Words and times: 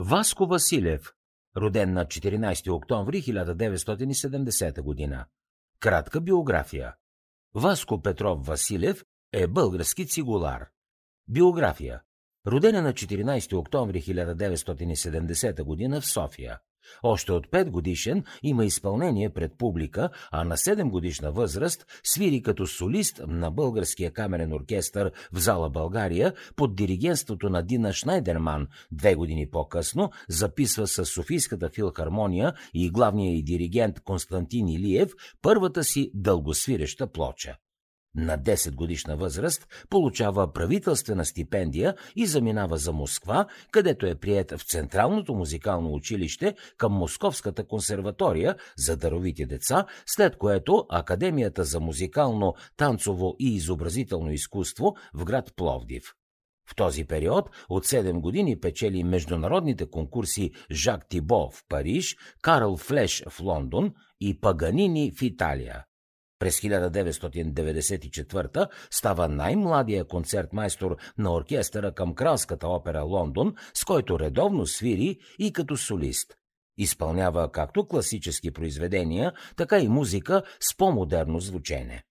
Васко 0.00 0.46
Василев, 0.46 1.12
роден 1.56 1.92
на 1.92 2.06
14 2.06 2.70
октомври 2.72 3.22
1970 3.22 4.80
година. 4.82 5.26
Кратка 5.80 6.20
биография. 6.20 6.94
Васко 7.54 8.02
Петров 8.02 8.46
Василев 8.46 9.04
е 9.32 9.46
български 9.46 10.06
цигулар. 10.06 10.66
Биография. 11.28 12.02
Родена 12.46 12.82
на 12.82 12.92
14 12.92 13.56
октомври 13.56 14.02
1970 14.02 15.62
година 15.62 16.00
в 16.00 16.06
София. 16.06 16.60
Още 17.02 17.32
от 17.32 17.46
5 17.46 17.70
годишен 17.70 18.24
има 18.42 18.64
изпълнение 18.64 19.30
пред 19.30 19.58
публика, 19.58 20.10
а 20.32 20.44
на 20.44 20.56
7 20.56 20.90
годишна 20.90 21.32
възраст 21.32 21.86
свири 22.04 22.42
като 22.42 22.66
солист 22.66 23.20
на 23.28 23.50
Българския 23.50 24.12
камерен 24.12 24.52
оркестър 24.52 25.12
в 25.32 25.38
зала 25.38 25.70
България 25.70 26.32
под 26.56 26.76
диригенството 26.76 27.48
на 27.48 27.62
Дина 27.62 27.92
Шнайдерман. 27.92 28.66
Две 28.92 29.14
години 29.14 29.50
по-късно 29.50 30.10
записва 30.28 30.86
с 30.86 31.06
Софийската 31.06 31.70
филхармония 31.70 32.52
и 32.74 32.90
главния 32.90 33.36
и 33.36 33.42
диригент 33.42 34.00
Константин 34.00 34.68
Илиев 34.68 35.12
първата 35.42 35.84
си 35.84 36.10
дългосвиреща 36.14 37.06
плоча 37.06 37.56
на 38.14 38.38
10 38.38 38.74
годишна 38.74 39.16
възраст 39.16 39.86
получава 39.90 40.52
правителствена 40.52 41.24
стипендия 41.24 41.94
и 42.16 42.26
заминава 42.26 42.76
за 42.76 42.92
Москва, 42.92 43.46
където 43.70 44.06
е 44.06 44.14
прият 44.14 44.50
в 44.50 44.66
Централното 44.66 45.34
музикално 45.34 45.92
училище 45.92 46.54
към 46.76 46.92
Московската 46.92 47.66
консерватория 47.66 48.56
за 48.76 48.96
даровити 48.96 49.46
деца, 49.46 49.86
след 50.06 50.36
което 50.36 50.86
Академията 50.90 51.64
за 51.64 51.80
музикално, 51.80 52.54
танцово 52.76 53.36
и 53.38 53.54
изобразително 53.54 54.32
изкуство 54.32 54.94
в 55.14 55.24
град 55.24 55.52
Пловдив. 55.56 56.14
В 56.70 56.74
този 56.74 57.04
период 57.04 57.50
от 57.68 57.86
7 57.86 58.20
години 58.20 58.60
печели 58.60 59.04
международните 59.04 59.90
конкурси 59.90 60.50
Жак 60.70 61.08
Тибо 61.08 61.50
в 61.50 61.64
Париж, 61.68 62.16
Карл 62.42 62.76
Флеш 62.76 63.24
в 63.28 63.40
Лондон 63.40 63.94
и 64.20 64.40
Паганини 64.40 65.12
в 65.18 65.22
Италия. 65.22 65.84
През 66.44 66.60
1994 66.60 68.68
става 68.90 69.28
най-младия 69.28 70.04
концертмайстор 70.04 70.96
на 71.18 71.34
оркестъра 71.34 71.92
към 71.92 72.14
Кралската 72.14 72.68
опера 72.68 73.02
Лондон, 73.02 73.54
с 73.74 73.84
който 73.84 74.18
редовно 74.18 74.66
свири 74.66 75.18
и 75.38 75.52
като 75.52 75.76
солист. 75.76 76.34
Изпълнява 76.78 77.52
както 77.52 77.86
класически 77.86 78.50
произведения, 78.50 79.32
така 79.56 79.78
и 79.78 79.88
музика 79.88 80.42
с 80.60 80.76
по-модерно 80.76 81.40
звучене. 81.40 82.02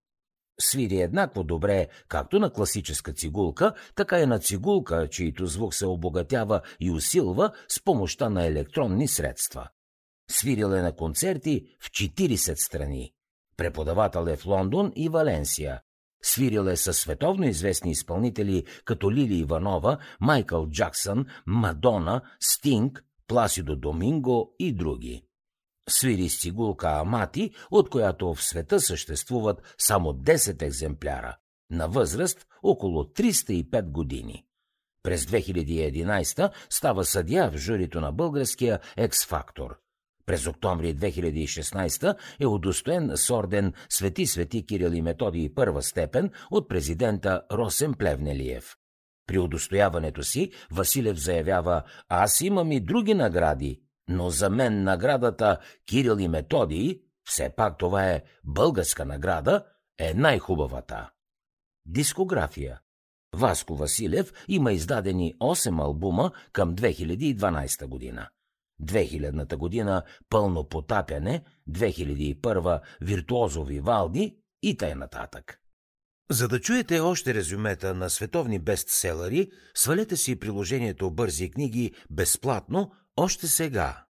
Свири 0.59 1.01
еднакво 1.01 1.43
добре 1.43 1.87
както 2.07 2.39
на 2.39 2.53
класическа 2.53 3.13
цигулка, 3.13 3.73
така 3.95 4.19
и 4.19 4.25
на 4.25 4.39
цигулка, 4.39 5.09
чието 5.09 5.45
звук 5.45 5.73
се 5.73 5.85
обогатява 5.85 6.61
и 6.79 6.91
усилва 6.91 7.51
с 7.67 7.83
помощта 7.83 8.29
на 8.29 8.45
електронни 8.45 9.07
средства. 9.07 9.69
Свирил 10.31 10.67
е 10.67 10.81
на 10.81 10.95
концерти 10.95 11.65
в 11.79 11.91
40 11.91 12.65
страни. 12.65 13.13
Преподавател 13.57 14.27
е 14.29 14.35
в 14.35 14.45
Лондон 14.45 14.91
и 14.95 15.09
Валенсия. 15.09 15.81
Свирил 16.23 16.61
е 16.61 16.75
със 16.75 16.97
световно 16.97 17.45
известни 17.45 17.91
изпълнители 17.91 18.63
като 18.85 19.11
Лили 19.11 19.35
Иванова, 19.35 19.97
Майкъл 20.19 20.69
Джаксън, 20.69 21.25
Мадона, 21.45 22.21
Стинг, 22.39 23.03
Пласидо 23.27 23.75
Доминго 23.75 24.55
и 24.59 24.73
други. 24.73 25.23
Свири 25.89 26.29
с 26.29 26.41
цигулка 26.41 26.89
Амати, 26.89 27.51
от 27.71 27.89
която 27.89 28.33
в 28.33 28.43
света 28.43 28.79
съществуват 28.79 29.75
само 29.77 30.13
10 30.13 30.61
екземпляра, 30.61 31.37
на 31.69 31.87
възраст 31.87 32.47
около 32.63 33.03
305 33.03 33.91
години. 33.91 34.45
През 35.03 35.25
2011 35.25 36.51
става 36.69 37.05
съдия 37.05 37.51
в 37.51 37.57
журито 37.57 38.01
на 38.01 38.11
българския 38.11 38.79
X-Factor. 38.97 39.75
През 40.25 40.47
октомври 40.47 40.95
2016 40.95 42.15
е 42.39 42.45
удостоен 42.45 43.11
с 43.15 43.29
орден 43.29 43.73
Свети 43.89 44.25
Свети 44.25 44.65
Кирил 44.65 44.91
и 44.91 45.01
Методий 45.01 45.53
първа 45.53 45.81
степен 45.81 46.31
от 46.51 46.69
президента 46.69 47.41
Росен 47.51 47.93
Плевнелиев. 47.93 48.75
При 49.27 49.39
удостояването 49.39 50.23
си 50.23 50.51
Василев 50.71 51.17
заявява 51.17 51.83
«Аз 52.09 52.41
имам 52.41 52.71
и 52.71 52.79
други 52.79 53.13
награди, 53.13 53.81
но 54.09 54.29
за 54.29 54.49
мен 54.49 54.83
наградата 54.83 55.57
Кирил 55.85 56.19
и 56.19 56.27
Методий, 56.27 56.99
все 57.25 57.49
пак 57.55 57.77
това 57.77 58.05
е 58.09 58.23
българска 58.43 59.05
награда, 59.05 59.65
е 59.99 60.13
най-хубавата». 60.13 61.09
Дискография 61.85 62.79
Васко 63.35 63.75
Василев 63.75 64.33
има 64.47 64.73
издадени 64.73 65.35
8 65.39 65.83
албума 65.83 66.31
към 66.51 66.75
2012 66.75 67.85
година. 67.85 68.29
2000-та 68.81 69.57
година 69.57 70.03
пълно 70.29 70.69
потапяне, 70.69 71.43
2001 71.69 72.81
виртуозови 73.01 73.79
валди 73.79 74.37
и 74.61 74.77
т.н. 74.77 75.09
За 76.31 76.47
да 76.47 76.59
чуете 76.59 76.99
още 76.99 77.33
резюмета 77.33 77.93
на 77.93 78.09
световни 78.09 78.59
бестселери, 78.59 79.51
свалете 79.75 80.17
си 80.17 80.39
приложението 80.39 81.11
Бързи 81.11 81.51
книги 81.51 81.93
безплатно 82.09 82.91
още 83.17 83.47
сега. 83.47 84.05